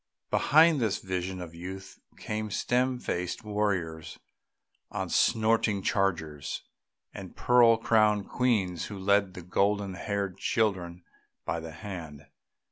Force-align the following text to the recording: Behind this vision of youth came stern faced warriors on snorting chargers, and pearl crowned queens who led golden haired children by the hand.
Behind 0.31 0.79
this 0.79 0.97
vision 0.97 1.39
of 1.39 1.53
youth 1.53 1.99
came 2.17 2.49
stern 2.49 2.97
faced 2.97 3.43
warriors 3.43 4.17
on 4.89 5.09
snorting 5.11 5.83
chargers, 5.83 6.63
and 7.13 7.35
pearl 7.35 7.77
crowned 7.77 8.27
queens 8.27 8.85
who 8.85 8.97
led 8.97 9.33
golden 9.51 9.93
haired 9.93 10.39
children 10.39 11.03
by 11.45 11.59
the 11.59 11.71
hand. 11.71 12.25